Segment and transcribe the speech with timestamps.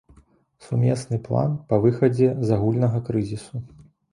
[0.67, 3.65] Сумесны план па выхадзе з агульнага крызісу.